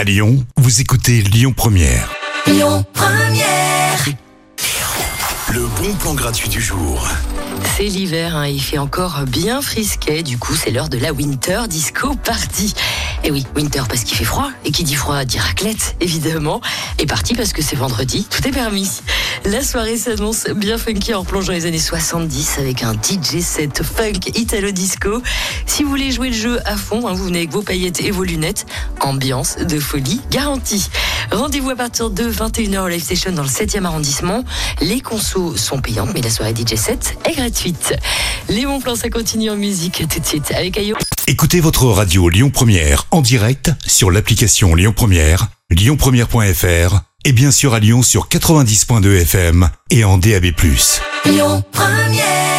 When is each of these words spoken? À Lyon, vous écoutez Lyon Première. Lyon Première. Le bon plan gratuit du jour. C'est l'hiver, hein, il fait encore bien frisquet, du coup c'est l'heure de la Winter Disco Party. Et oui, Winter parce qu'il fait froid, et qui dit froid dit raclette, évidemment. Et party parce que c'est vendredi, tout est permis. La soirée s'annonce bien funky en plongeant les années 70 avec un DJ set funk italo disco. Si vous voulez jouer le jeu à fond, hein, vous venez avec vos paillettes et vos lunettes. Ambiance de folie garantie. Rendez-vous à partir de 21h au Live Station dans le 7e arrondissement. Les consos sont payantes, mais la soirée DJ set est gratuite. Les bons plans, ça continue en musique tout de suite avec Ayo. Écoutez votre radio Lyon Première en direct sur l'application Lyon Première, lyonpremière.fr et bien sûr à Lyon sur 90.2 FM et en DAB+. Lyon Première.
À 0.00 0.04
Lyon, 0.04 0.42
vous 0.56 0.80
écoutez 0.80 1.20
Lyon 1.20 1.52
Première. 1.54 2.10
Lyon 2.46 2.86
Première. 2.94 4.06
Le 5.52 5.66
bon 5.76 5.94
plan 5.96 6.14
gratuit 6.14 6.48
du 6.48 6.58
jour. 6.58 7.06
C'est 7.76 7.84
l'hiver, 7.84 8.34
hein, 8.34 8.46
il 8.46 8.62
fait 8.62 8.78
encore 8.78 9.24
bien 9.26 9.60
frisquet, 9.60 10.22
du 10.22 10.38
coup 10.38 10.54
c'est 10.54 10.70
l'heure 10.70 10.88
de 10.88 10.96
la 10.96 11.12
Winter 11.12 11.64
Disco 11.68 12.14
Party. 12.14 12.72
Et 13.24 13.30
oui, 13.30 13.44
Winter 13.54 13.82
parce 13.88 14.04
qu'il 14.04 14.16
fait 14.16 14.24
froid, 14.24 14.50
et 14.64 14.70
qui 14.70 14.84
dit 14.84 14.94
froid 14.94 15.22
dit 15.26 15.38
raclette, 15.38 15.96
évidemment. 16.00 16.62
Et 16.98 17.04
party 17.04 17.34
parce 17.34 17.52
que 17.52 17.60
c'est 17.60 17.76
vendredi, 17.76 18.26
tout 18.30 18.46
est 18.48 18.52
permis. 18.52 19.02
La 19.44 19.62
soirée 19.62 19.98
s'annonce 19.98 20.46
bien 20.56 20.78
funky 20.78 21.12
en 21.12 21.24
plongeant 21.24 21.52
les 21.52 21.66
années 21.66 21.78
70 21.78 22.58
avec 22.58 22.82
un 22.82 22.94
DJ 22.94 23.40
set 23.40 23.82
funk 23.82 24.30
italo 24.34 24.70
disco. 24.70 25.22
Si 25.70 25.84
vous 25.84 25.90
voulez 25.90 26.10
jouer 26.10 26.30
le 26.30 26.34
jeu 26.34 26.58
à 26.66 26.76
fond, 26.76 27.06
hein, 27.06 27.12
vous 27.12 27.26
venez 27.26 27.38
avec 27.38 27.52
vos 27.52 27.62
paillettes 27.62 28.00
et 28.00 28.10
vos 28.10 28.24
lunettes. 28.24 28.66
Ambiance 29.00 29.56
de 29.56 29.78
folie 29.78 30.20
garantie. 30.28 30.90
Rendez-vous 31.30 31.70
à 31.70 31.76
partir 31.76 32.10
de 32.10 32.24
21h 32.24 32.80
au 32.80 32.88
Live 32.88 33.04
Station 33.04 33.30
dans 33.30 33.44
le 33.44 33.48
7e 33.48 33.84
arrondissement. 33.84 34.44
Les 34.80 35.00
consos 35.00 35.56
sont 35.56 35.80
payantes, 35.80 36.10
mais 36.12 36.22
la 36.22 36.30
soirée 36.30 36.54
DJ 36.56 36.74
set 36.74 37.16
est 37.24 37.36
gratuite. 37.36 37.94
Les 38.48 38.66
bons 38.66 38.80
plans, 38.80 38.96
ça 38.96 39.10
continue 39.10 39.48
en 39.48 39.56
musique 39.56 40.04
tout 40.12 40.18
de 40.18 40.26
suite 40.26 40.50
avec 40.50 40.76
Ayo. 40.76 40.96
Écoutez 41.28 41.60
votre 41.60 41.86
radio 41.86 42.28
Lyon 42.28 42.50
Première 42.50 43.06
en 43.12 43.20
direct 43.20 43.70
sur 43.86 44.10
l'application 44.10 44.74
Lyon 44.74 44.92
Première, 44.92 45.46
lyonpremière.fr 45.70 47.00
et 47.24 47.32
bien 47.32 47.52
sûr 47.52 47.74
à 47.74 47.78
Lyon 47.78 48.02
sur 48.02 48.26
90.2 48.26 49.20
FM 49.20 49.70
et 49.90 50.02
en 50.02 50.18
DAB+. 50.18 50.46
Lyon 51.26 51.62
Première. 51.70 52.49